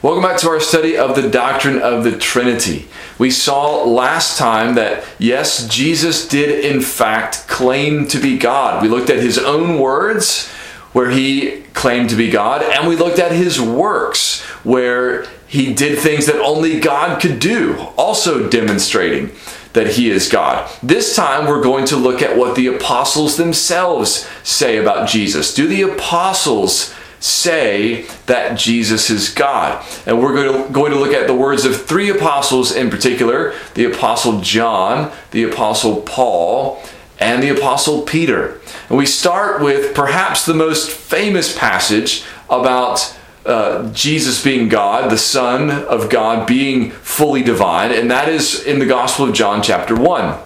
[0.00, 2.86] Welcome back to our study of the doctrine of the Trinity.
[3.18, 8.80] We saw last time that yes, Jesus did in fact claim to be God.
[8.80, 10.46] We looked at his own words
[10.92, 15.98] where he claimed to be God, and we looked at his works where he did
[15.98, 19.32] things that only God could do, also demonstrating
[19.72, 20.70] that he is God.
[20.80, 25.52] This time we're going to look at what the apostles themselves say about Jesus.
[25.52, 29.84] Do the apostles say that Jesus is God.
[30.06, 33.54] And we're going to, going to look at the words of three apostles in particular
[33.74, 36.82] the Apostle John, the Apostle Paul,
[37.18, 38.60] and the Apostle Peter.
[38.88, 45.18] And we start with perhaps the most famous passage about uh, Jesus being God, the
[45.18, 49.94] Son of God being fully divine, and that is in the Gospel of John, chapter
[49.94, 50.38] 1.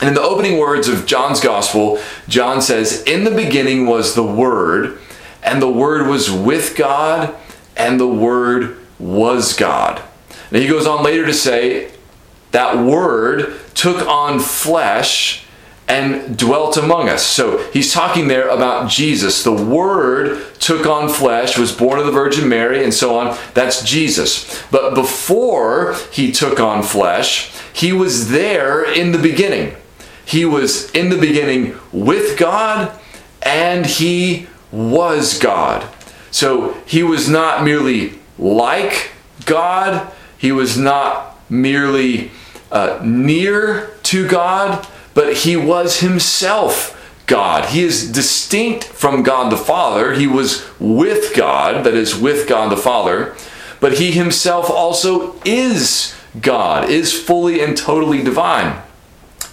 [0.00, 4.22] And in the opening words of John's Gospel, John says, In the beginning was the
[4.24, 4.98] Word
[5.42, 7.34] and the Word was with God,
[7.76, 10.02] and the Word was God.
[10.50, 11.90] And he goes on later to say,
[12.52, 15.44] that Word took on flesh
[15.88, 17.22] and dwelt among us.
[17.22, 19.42] So he's talking there about Jesus.
[19.42, 23.36] The Word took on flesh, was born of the Virgin Mary, and so on.
[23.54, 24.62] That's Jesus.
[24.70, 29.74] But before he took on flesh, he was there in the beginning.
[30.24, 32.96] He was in the beginning with God,
[33.42, 35.86] and he was God.
[36.30, 39.10] So he was not merely like
[39.44, 42.30] God, he was not merely
[42.72, 47.68] uh, near to God, but he was himself God.
[47.68, 50.14] He is distinct from God the Father.
[50.14, 53.34] He was with God, that is, with God the Father,
[53.78, 58.80] but he himself also is God, is fully and totally divine.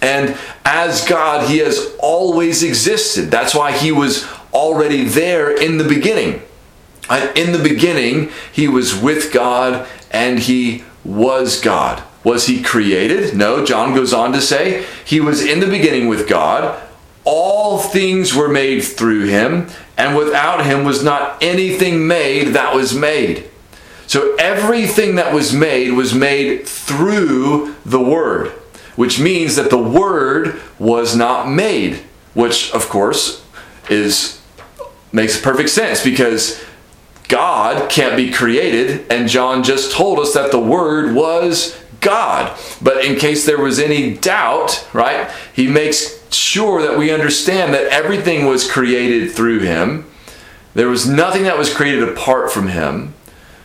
[0.02, 3.30] And as God, he has always existed.
[3.30, 6.42] That's why he was already there in the beginning.
[7.34, 12.02] In the beginning, he was with God and he was God.
[12.22, 13.34] Was he created?
[13.36, 16.80] No, John goes on to say, he was in the beginning with God.
[17.24, 22.94] All things were made through him, and without him was not anything made that was
[22.94, 23.48] made.
[24.06, 28.48] So everything that was made was made through the Word,
[28.96, 32.02] which means that the Word was not made,
[32.34, 33.44] which, of course,
[33.88, 34.39] is
[35.12, 36.62] makes perfect sense because
[37.30, 42.58] God can't be created, and John just told us that the Word was God.
[42.82, 47.86] But in case there was any doubt, right, he makes sure that we understand that
[47.86, 50.06] everything was created through him.
[50.74, 53.14] There was nothing that was created apart from him.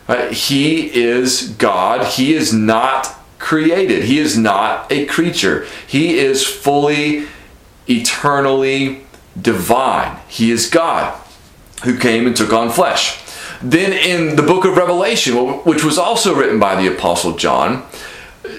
[0.08, 0.30] Right?
[0.30, 2.06] He is God.
[2.06, 4.04] He is not created.
[4.04, 5.66] He is not a creature.
[5.86, 7.26] He is fully,
[7.88, 9.04] eternally
[9.40, 10.20] divine.
[10.28, 11.20] He is God
[11.84, 13.22] who came and took on flesh.
[13.62, 17.86] Then in the book of Revelation, which was also written by the Apostle John,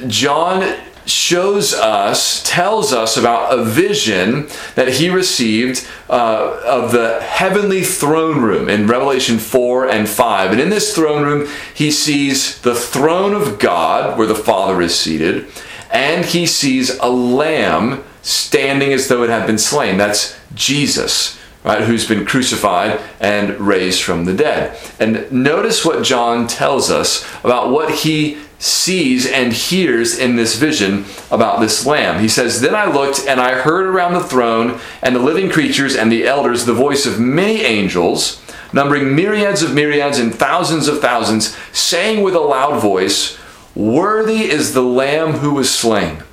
[0.08, 7.84] John shows us, tells us about a vision that he received uh, of the heavenly
[7.84, 10.52] throne room in Revelation 4 and 5.
[10.52, 15.00] And in this throne room, he sees the throne of God where the Father is
[15.00, 15.48] seated,
[15.92, 19.98] and he sees a lamb standing as though it had been slain.
[19.98, 21.37] That's Jesus
[21.68, 24.78] right, who's been crucified and raised from the dead.
[25.00, 31.06] And notice what John tells us about what he sees and hears in this vision
[31.30, 32.20] about this lamb.
[32.22, 35.96] He says, Then I looked and I heard around the throne and the living creatures
[35.96, 38.42] and the elders the voice of many angels,
[38.74, 43.38] numbering myriads of myriads and thousands of thousands, saying with a loud voice,
[43.76, 46.24] Worthy is the lamb who was slain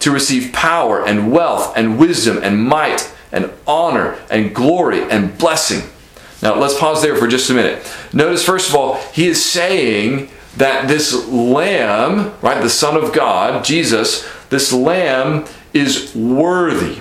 [0.00, 5.88] to receive power and wealth and wisdom and might and honor and glory and blessing.
[6.42, 7.84] Now, let's pause there for just a minute.
[8.12, 13.64] Notice, first of all, he is saying that this lamb, right, the Son of God,
[13.64, 17.00] Jesus, this lamb is worthy,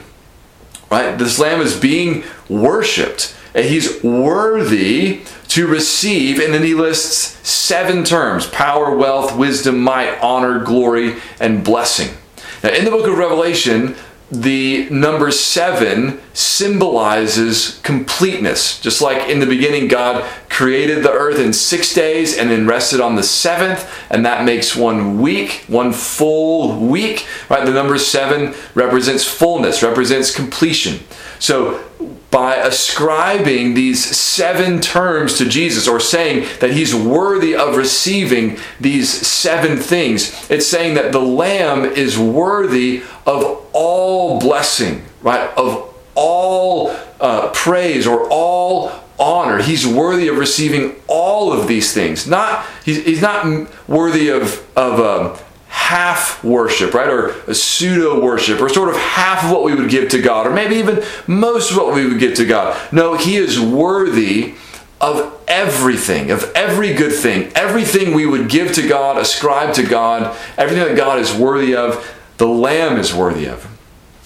[0.90, 1.18] right?
[1.18, 3.36] This lamb is being worshiped.
[3.54, 10.20] And he's worthy to receive, and then he lists seven terms power, wealth, wisdom, might,
[10.20, 12.16] honor, glory, and blessing.
[12.64, 13.96] Now, in the book of Revelation,
[14.30, 18.80] the number seven symbolizes completeness.
[18.82, 23.00] Just like in the beginning, God created the earth in six days and then rested
[23.00, 27.26] on the seventh, and that makes one week, one full week.
[27.50, 27.66] Right?
[27.66, 31.00] The number seven represents fullness, represents completion.
[31.40, 31.87] So
[32.30, 39.10] by ascribing these seven terms to Jesus or saying that he's worthy of receiving these
[39.10, 45.50] seven things, it's saying that the Lamb is worthy of all blessing, right?
[45.58, 49.62] Of all uh, praise or all honor.
[49.62, 52.28] He's worthy of receiving all of these things.
[52.28, 55.47] Not he's, he's not worthy of of um,
[55.78, 59.90] half worship, right, or a pseudo worship, or sort of half of what we would
[59.90, 62.76] give to God, or maybe even most of what we would give to God.
[62.92, 64.56] No, he is worthy
[65.00, 70.36] of everything, of every good thing, everything we would give to God, ascribe to God,
[70.58, 72.06] everything that God is worthy of,
[72.38, 73.66] the Lamb is worthy of.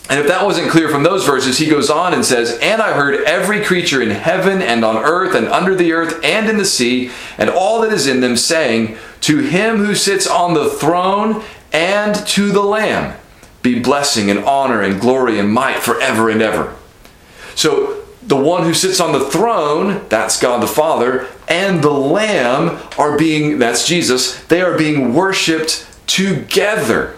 [0.10, 2.94] And if that wasn't clear from those verses, he goes on and says, And I
[2.94, 6.66] heard every creature in heaven and on earth and under the earth and in the
[6.66, 11.44] sea, and all that is in them, saying, To him who sits on the throne
[11.72, 13.18] and to the Lamb
[13.62, 16.76] be blessing and honor and glory and might forever and ever.
[17.56, 22.80] So the one who sits on the throne, that's God the Father, and the Lamb
[22.98, 27.16] are being, that's Jesus, they are being worshiped together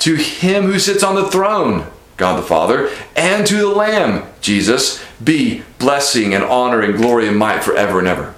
[0.00, 1.86] to him who sits on the throne,
[2.16, 7.36] God the Father, and to the Lamb, Jesus, be blessing and honor and glory and
[7.36, 8.34] might forever and ever.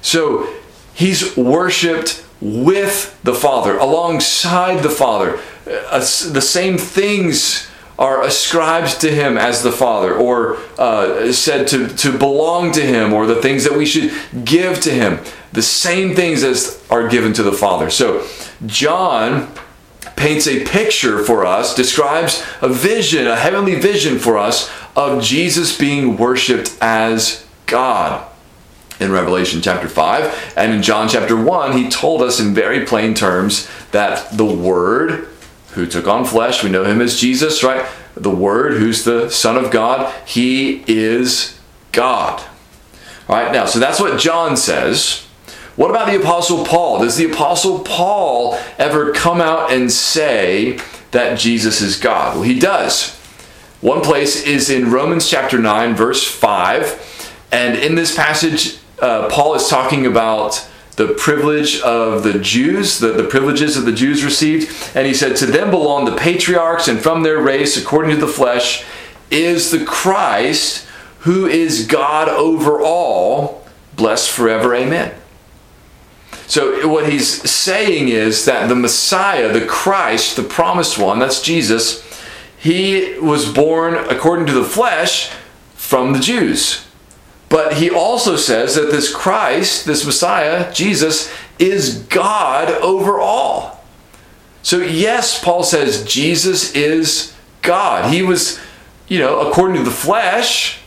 [0.00, 0.52] So
[0.96, 5.38] he's worshiped with the Father, alongside the Father.
[5.66, 11.88] Uh, the same things are ascribed to him as the Father, or uh, said to,
[11.88, 14.12] to belong to him, or the things that we should
[14.44, 15.18] give to him.
[15.52, 17.88] The same things as are given to the Father.
[17.88, 18.26] So,
[18.66, 19.52] John
[20.14, 25.76] paints a picture for us, describes a vision, a heavenly vision for us of Jesus
[25.76, 28.26] being worshiped as God.
[28.98, 33.12] In Revelation chapter 5 and in John chapter 1, he told us in very plain
[33.12, 35.28] terms that the Word
[35.72, 37.86] who took on flesh, we know him as Jesus, right?
[38.14, 41.60] The Word, who's the Son of God, he is
[41.92, 42.42] God.
[43.28, 45.26] All right, now, so that's what John says.
[45.76, 47.00] What about the Apostle Paul?
[47.00, 50.78] Does the Apostle Paul ever come out and say
[51.10, 52.34] that Jesus is God?
[52.34, 53.14] Well, he does.
[53.82, 57.48] One place is in Romans chapter 9, verse 5.
[57.52, 63.08] And in this passage, uh, Paul is talking about the privilege of the Jews, the,
[63.08, 64.96] the privileges that the Jews received.
[64.96, 68.32] And he said, To them belong the patriarchs, and from their race, according to the
[68.32, 68.84] flesh,
[69.30, 70.86] is the Christ
[71.20, 73.66] who is God over all,
[73.96, 74.74] blessed forever.
[74.74, 75.14] Amen.
[76.46, 82.04] So, what he's saying is that the Messiah, the Christ, the promised one, that's Jesus,
[82.56, 85.30] he was born according to the flesh
[85.74, 86.85] from the Jews.
[87.48, 93.84] But he also says that this Christ, this Messiah, Jesus, is God over all.
[94.62, 98.12] So, yes, Paul says Jesus is God.
[98.12, 98.58] He was,
[99.06, 100.80] you know, according to the flesh,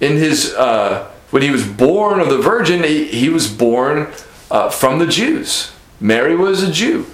[0.00, 4.12] in his, uh, when he was born of the Virgin, he, he was born
[4.50, 5.72] uh, from the Jews.
[6.00, 7.06] Mary was a Jew.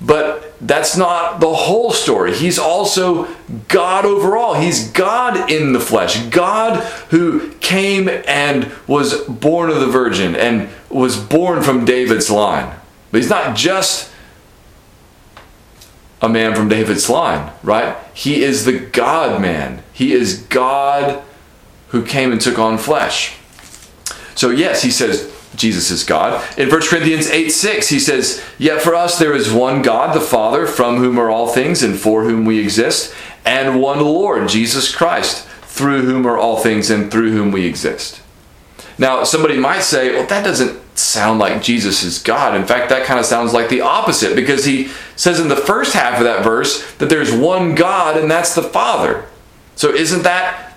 [0.00, 2.34] But that's not the whole story.
[2.34, 3.24] He's also
[3.66, 4.54] God overall.
[4.54, 6.24] He's God in the flesh.
[6.26, 12.76] God who came and was born of the Virgin and was born from David's line.
[13.10, 14.12] But he's not just
[16.20, 17.96] a man from David's line, right?
[18.14, 19.82] He is the God man.
[19.92, 21.22] He is God
[21.88, 23.36] who came and took on flesh.
[24.34, 26.42] So, yes, he says, Jesus is God.
[26.56, 30.20] In 1 Corinthians 8 6, he says, Yet for us there is one God, the
[30.20, 33.14] Father, from whom are all things and for whom we exist,
[33.44, 38.22] and one Lord, Jesus Christ, through whom are all things and through whom we exist.
[38.98, 42.54] Now, somebody might say, Well, that doesn't sound like Jesus is God.
[42.54, 45.94] In fact, that kind of sounds like the opposite because he says in the first
[45.94, 49.26] half of that verse that there's one God and that's the Father.
[49.76, 50.67] So, isn't that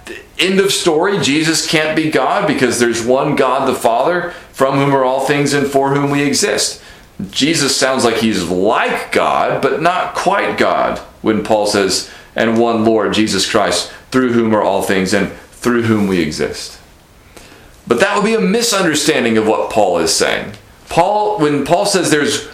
[0.41, 1.19] end of story.
[1.19, 5.53] Jesus can't be God because there's one God the Father from whom are all things
[5.53, 6.81] and for whom we exist.
[7.29, 12.83] Jesus sounds like he's like God, but not quite God when Paul says, and one
[12.83, 16.79] Lord, Jesus Christ, through whom are all things and through whom we exist.
[17.88, 20.53] But that would be a misunderstanding of what Paul is saying.
[20.89, 22.48] Paul, when Paul says there's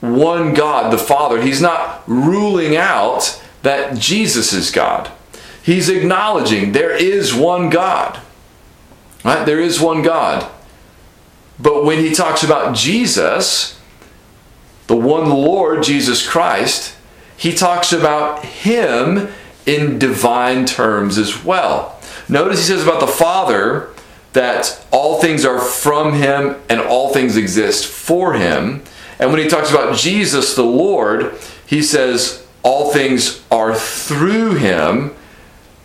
[0.00, 5.10] one God, the Father, he's not ruling out that Jesus is God.
[5.64, 8.20] He's acknowledging there is one God.
[9.24, 9.46] Right?
[9.46, 10.50] There is one God.
[11.58, 13.80] But when he talks about Jesus,
[14.88, 16.94] the one Lord Jesus Christ,
[17.34, 19.28] he talks about him
[19.64, 21.98] in divine terms as well.
[22.28, 23.88] Notice he says about the Father
[24.34, 28.82] that all things are from him and all things exist for him.
[29.18, 35.14] And when he talks about Jesus, the Lord, he says all things are through him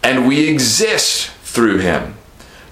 [0.03, 2.15] and we exist through him.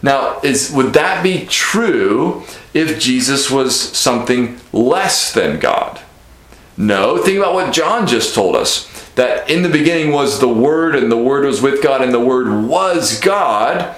[0.01, 2.43] Now, is would that be true
[2.74, 6.00] if Jesus was something less than God?
[6.77, 10.96] No, think about what John just told us that in the beginning was the Word,
[10.96, 13.96] and the Word was with God, and the Word was God.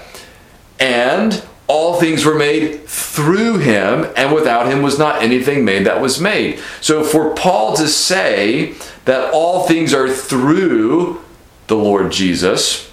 [0.80, 6.00] and all things were made through him, and without him was not anything made that
[6.00, 6.58] was made.
[6.80, 11.22] So for Paul to say that all things are through
[11.68, 12.89] the Lord Jesus,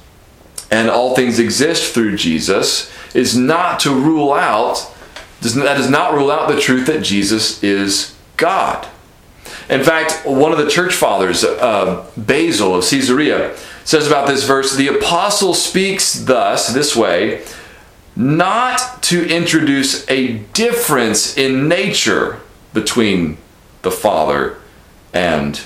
[0.69, 4.93] and all things exist through Jesus, is not to rule out,
[5.41, 8.87] that does not rule out the truth that Jesus is God.
[9.69, 14.75] In fact, one of the church fathers, uh, Basil of Caesarea, says about this verse
[14.75, 17.43] the apostle speaks thus, this way,
[18.15, 22.39] not to introduce a difference in nature
[22.73, 23.37] between
[23.83, 24.57] the Father
[25.13, 25.61] and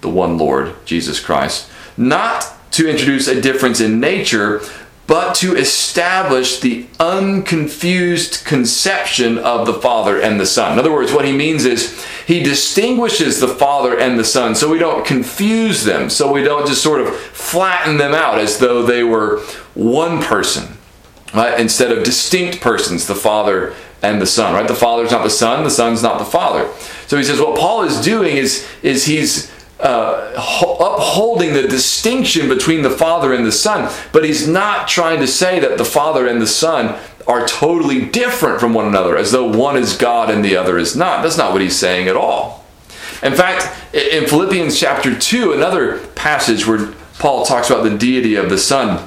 [0.00, 1.68] the one Lord, Jesus Christ.
[1.96, 4.60] Not to introduce a difference in nature,
[5.06, 10.72] but to establish the unconfused conception of the Father and the Son.
[10.72, 14.70] In other words, what he means is he distinguishes the Father and the Son so
[14.70, 18.82] we don't confuse them, so we don't just sort of flatten them out as though
[18.82, 19.40] they were
[19.74, 20.76] one person
[21.34, 21.58] right?
[21.60, 24.66] Instead of distinct persons, the Father and the Son, right?
[24.66, 26.70] The Father's not the Son, the Son's not the Father.
[27.06, 29.50] So he says what Paul is doing is, is he's
[29.82, 35.26] uh, upholding the distinction between the Father and the Son, but he's not trying to
[35.26, 39.46] say that the Father and the Son are totally different from one another, as though
[39.46, 41.22] one is God and the other is not.
[41.22, 42.64] That's not what he's saying at all.
[43.22, 48.48] In fact, in Philippians chapter 2, another passage where Paul talks about the deity of
[48.48, 49.06] the Son,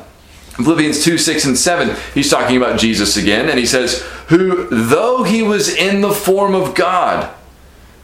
[0.56, 5.24] Philippians 2 6 and 7, he's talking about Jesus again, and he says, Who, though
[5.24, 7.34] he was in the form of God,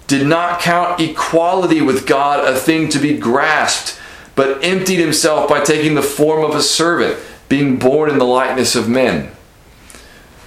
[0.10, 3.98] did not count equality with God a thing to be grasped,
[4.36, 8.76] but emptied himself by taking the form of a servant, being born in the likeness
[8.76, 9.32] of men.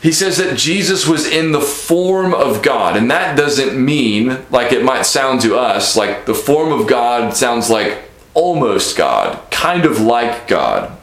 [0.02, 4.72] He says that Jesus was in the form of God, and that doesn't mean, like
[4.72, 7.98] it might sound to us, like the form of God sounds like
[8.34, 10.98] almost God, kind of like God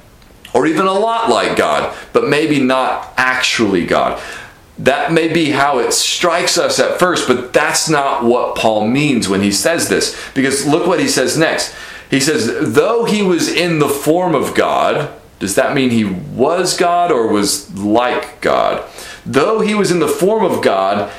[0.53, 4.21] or even a lot like God, but maybe not actually God.
[4.79, 9.27] That may be how it strikes us at first, but that's not what Paul means
[9.27, 10.17] when he says this.
[10.33, 11.75] Because look what he says next.
[12.09, 16.77] He says, though he was in the form of God, does that mean he was
[16.77, 18.89] God or was like God?
[19.25, 21.11] Though he was in the form of God,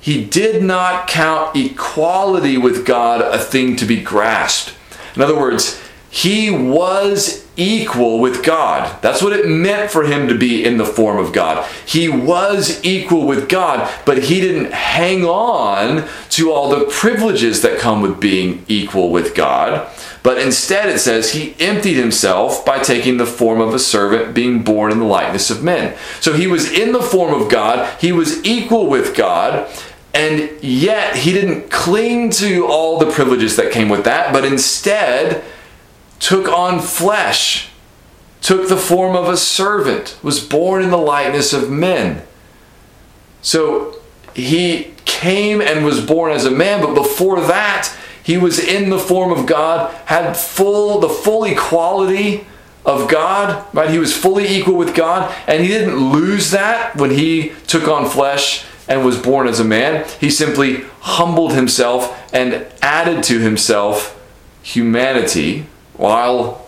[0.00, 4.74] he did not count equality with God a thing to be grasped.
[5.16, 5.80] In other words,
[6.10, 9.00] he was equal with God.
[9.02, 11.68] That's what it meant for him to be in the form of God.
[11.86, 17.78] He was equal with God, but he didn't hang on to all the privileges that
[17.78, 19.88] come with being equal with God.
[20.22, 24.62] But instead, it says he emptied himself by taking the form of a servant, being
[24.62, 25.96] born in the likeness of men.
[26.20, 29.68] So he was in the form of God, he was equal with God,
[30.14, 35.42] and yet he didn't cling to all the privileges that came with that, but instead,
[36.22, 37.68] took on flesh,
[38.40, 42.22] took the form of a servant, was born in the likeness of men.
[43.42, 44.00] So
[44.32, 49.00] he came and was born as a man, but before that, he was in the
[49.00, 52.46] form of God, had full the full equality
[52.86, 53.90] of God, right?
[53.90, 58.08] He was fully equal with God, and he didn't lose that when he took on
[58.08, 60.08] flesh and was born as a man.
[60.20, 64.20] He simply humbled himself and added to himself
[64.62, 66.66] humanity while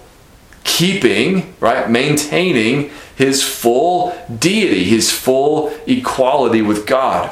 [0.64, 7.30] keeping, right, maintaining his full deity, his full equality with God.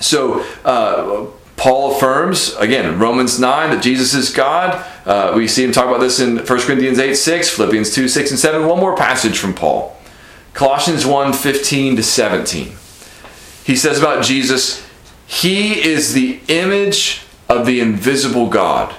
[0.00, 4.84] So, uh, Paul affirms, again, Romans 9, that Jesus is God.
[5.06, 8.30] Uh, we see him talk about this in 1 Corinthians 8 6, Philippians 2 6
[8.30, 8.66] and 7.
[8.66, 9.96] One more passage from Paul
[10.52, 12.76] Colossians 1 15 to 17.
[13.64, 14.86] He says about Jesus,
[15.26, 18.94] He is the image of the invisible God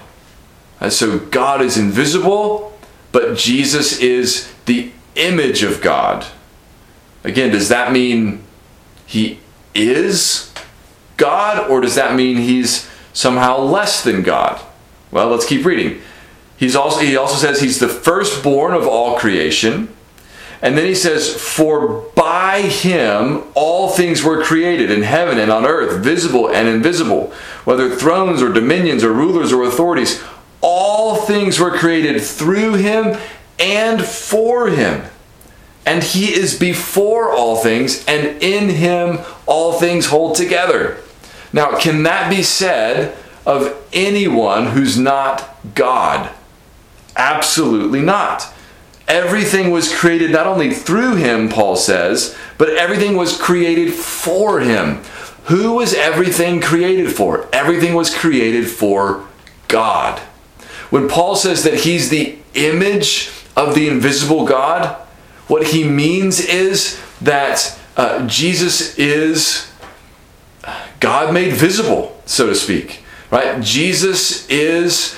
[0.85, 2.77] and so God is invisible,
[3.11, 6.27] but Jesus is the image of God.
[7.23, 8.43] Again, does that mean
[9.07, 9.39] he
[9.73, 10.53] is
[11.17, 14.63] God, or does that mean he's somehow less than God?
[15.09, 16.01] Well, let's keep reading.
[16.55, 19.89] He's also, he also says he's the firstborn of all creation.
[20.61, 25.65] And then he says, For by him all things were created in heaven and on
[25.65, 30.23] earth, visible and invisible, whether thrones or dominions or rulers or authorities
[30.61, 33.17] all things were created through him
[33.59, 35.03] and for him.
[35.85, 40.97] And he is before all things, and in him all things hold together.
[41.53, 46.31] Now, can that be said of anyone who's not God?
[47.15, 48.51] Absolutely not.
[49.07, 55.03] Everything was created not only through him, Paul says, but everything was created for him.
[55.45, 57.47] Who was everything created for?
[57.53, 59.27] Everything was created for
[59.67, 60.19] God.
[60.95, 64.95] When Paul says that he's the image of the invisible God,
[65.47, 69.69] What he means is that uh, Jesus is
[71.01, 73.03] God made visible, so to speak.
[73.29, 73.61] Right?
[73.61, 75.17] Jesus is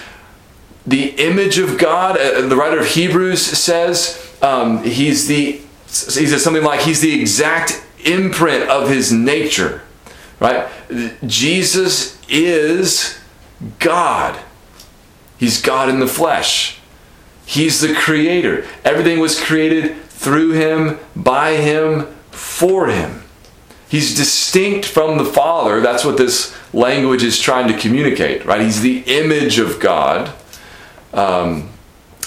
[0.88, 2.18] the image of God.
[2.18, 7.22] Uh, the writer of Hebrews says um, he's the he says something like he's the
[7.22, 9.84] exact imprint of his nature.
[10.40, 10.68] Right?
[11.28, 13.20] Jesus is
[13.78, 14.40] God.
[15.38, 16.80] He's God in the flesh.
[17.46, 18.66] He's the creator.
[18.84, 23.24] Everything was created through him, by him, for him.
[23.88, 25.80] He's distinct from the Father.
[25.80, 28.62] That's what this language is trying to communicate, right?
[28.62, 30.34] He's the image of God.
[31.14, 31.70] Um,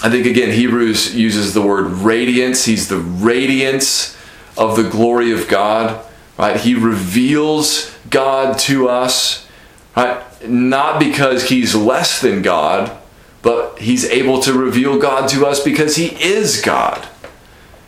[0.01, 2.65] I think, again, Hebrews uses the word radiance.
[2.65, 4.17] He's the radiance
[4.57, 6.03] of the glory of God,
[6.37, 6.59] right?
[6.59, 9.47] He reveals God to us,
[9.95, 10.23] right?
[10.49, 12.97] Not because he's less than God,
[13.41, 17.07] but he's able to reveal God to us because he is God.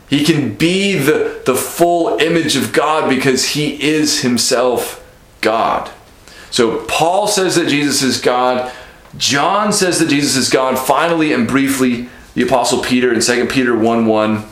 [0.10, 5.03] He can be the, the full image of God because he is himself
[5.41, 5.91] God.
[6.51, 8.72] So Paul says that Jesus is God.
[9.17, 10.77] John says that Jesus is God.
[10.77, 14.45] Finally and briefly, the Apostle Peter in 2 Peter 1 1.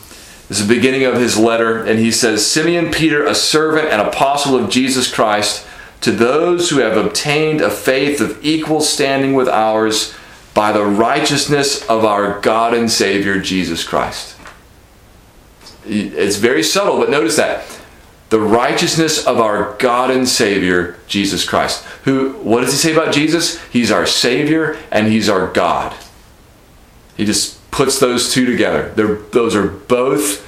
[0.50, 4.58] Is the beginning of his letter, and he says, Simeon Peter, a servant and apostle
[4.58, 5.66] of Jesus Christ,
[6.02, 10.14] to those who have obtained a faith of equal standing with ours
[10.54, 14.38] by the righteousness of our God and Savior Jesus Christ.
[15.86, 17.66] It's very subtle, but notice that.
[18.30, 21.84] The righteousness of our God and Savior, Jesus Christ.
[22.06, 23.62] Who, what does he say about Jesus?
[23.66, 25.94] He's our Savior and he's our God.
[27.18, 28.90] He just puts those two together.
[28.96, 30.48] They're, those are both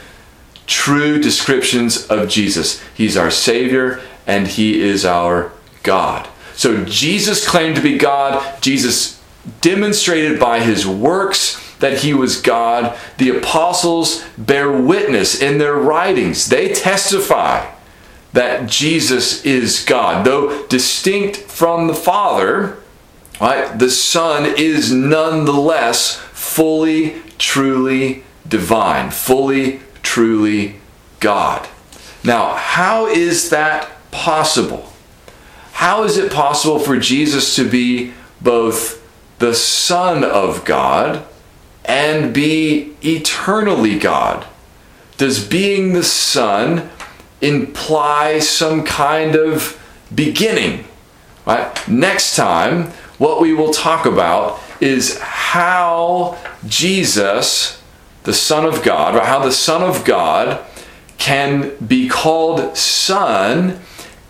[0.65, 2.81] true descriptions of Jesus.
[2.93, 5.51] He's our Savior and he is our
[5.83, 6.29] God.
[6.55, 8.61] So Jesus claimed to be God.
[8.61, 9.21] Jesus
[9.61, 12.97] demonstrated by his works that he was God.
[13.17, 17.69] The apostles bear witness in their writings, they testify
[18.31, 20.25] that Jesus is God.
[20.25, 22.77] Though distinct from the Father,
[23.39, 30.77] right, the Son is nonetheless fully, truly divine, fully, truly
[31.19, 31.67] God.
[32.23, 34.93] Now, how is that possible?
[35.73, 39.02] How is it possible for Jesus to be both
[39.43, 41.25] the Son of God
[41.83, 44.47] and be eternally God?
[45.17, 46.89] Does being the Son
[47.41, 49.77] imply some kind of
[50.15, 50.85] beginning?
[51.45, 51.77] Right?
[51.89, 57.83] Next time, what we will talk about is how Jesus,
[58.23, 60.63] the Son of God, or how the Son of God
[61.17, 63.81] can be called Son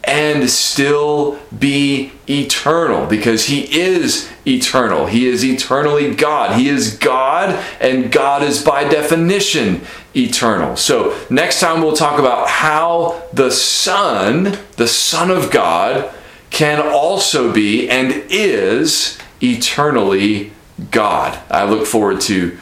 [0.03, 5.05] and still be eternal because he is eternal.
[5.05, 6.59] He is eternally God.
[6.59, 9.81] He is God, and God is by definition
[10.15, 10.75] eternal.
[10.75, 16.13] So, next time we'll talk about how the Son, the Son of God,
[16.49, 20.51] can also be and is eternally
[20.91, 21.39] God.
[21.49, 22.57] I look forward to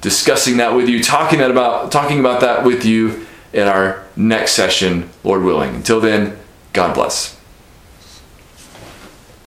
[0.00, 5.10] discussing that with you, talking about talking about that with you in our next session,
[5.24, 5.74] Lord willing.
[5.74, 6.36] Until then,
[6.74, 7.33] God bless.